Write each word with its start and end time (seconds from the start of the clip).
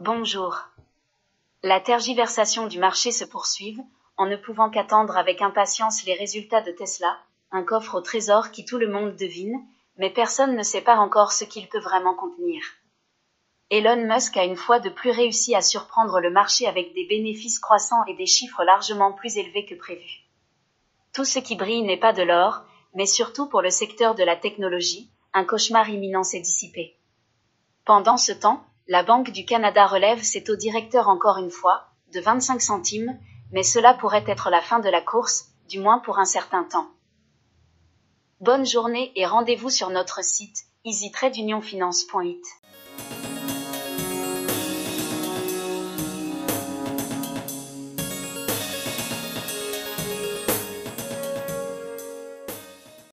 Bonjour. 0.00 0.62
La 1.62 1.78
tergiversation 1.78 2.66
du 2.66 2.78
marché 2.78 3.12
se 3.12 3.26
poursuit, 3.26 3.76
en 4.16 4.24
ne 4.24 4.36
pouvant 4.36 4.70
qu'attendre 4.70 5.18
avec 5.18 5.42
impatience 5.42 6.04
les 6.06 6.14
résultats 6.14 6.62
de 6.62 6.70
Tesla, 6.70 7.18
un 7.50 7.62
coffre 7.62 7.96
au 7.96 8.00
trésor 8.00 8.50
qui 8.50 8.64
tout 8.64 8.78
le 8.78 8.88
monde 8.88 9.14
devine, 9.16 9.62
mais 9.98 10.08
personne 10.08 10.56
ne 10.56 10.62
sait 10.62 10.80
pas 10.80 10.96
encore 10.96 11.32
ce 11.32 11.44
qu'il 11.44 11.68
peut 11.68 11.80
vraiment 11.80 12.14
contenir. 12.14 12.62
Elon 13.68 14.06
Musk 14.06 14.38
a 14.38 14.44
une 14.44 14.56
fois 14.56 14.80
de 14.80 14.88
plus 14.88 15.10
réussi 15.10 15.54
à 15.54 15.60
surprendre 15.60 16.18
le 16.18 16.30
marché 16.30 16.66
avec 16.66 16.94
des 16.94 17.04
bénéfices 17.04 17.58
croissants 17.58 18.06
et 18.06 18.14
des 18.14 18.24
chiffres 18.24 18.64
largement 18.64 19.12
plus 19.12 19.36
élevés 19.36 19.66
que 19.66 19.74
prévu. 19.74 20.08
Tout 21.12 21.26
ce 21.26 21.40
qui 21.40 21.56
brille 21.56 21.82
n'est 21.82 22.00
pas 22.00 22.14
de 22.14 22.22
l'or, 22.22 22.62
mais 22.94 23.04
surtout 23.04 23.50
pour 23.50 23.60
le 23.60 23.68
secteur 23.68 24.14
de 24.14 24.24
la 24.24 24.36
technologie, 24.36 25.10
un 25.34 25.44
cauchemar 25.44 25.90
imminent 25.90 26.24
s'est 26.24 26.40
dissipé. 26.40 26.96
Pendant 27.84 28.16
ce 28.16 28.32
temps, 28.32 28.64
la 28.90 29.04
Banque 29.04 29.30
du 29.30 29.44
Canada 29.44 29.86
relève 29.86 30.20
ses 30.20 30.42
taux 30.42 30.56
directeurs 30.56 31.08
encore 31.08 31.38
une 31.38 31.52
fois, 31.52 31.86
de 32.12 32.18
25 32.18 32.60
centimes, 32.60 33.16
mais 33.52 33.62
cela 33.62 33.94
pourrait 33.94 34.24
être 34.26 34.50
la 34.50 34.60
fin 34.60 34.80
de 34.80 34.88
la 34.88 35.00
course, 35.00 35.44
du 35.68 35.78
moins 35.78 36.00
pour 36.00 36.18
un 36.18 36.24
certain 36.24 36.64
temps. 36.64 36.88
Bonne 38.40 38.66
journée 38.66 39.12
et 39.14 39.26
rendez-vous 39.26 39.70
sur 39.70 39.90
notre 39.90 40.24
site 40.24 40.64
easytradeunionfinance.it. 40.84 42.44